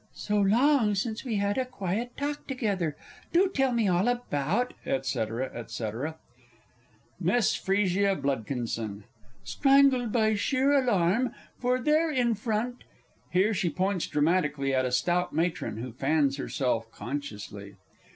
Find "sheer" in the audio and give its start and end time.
10.33-10.71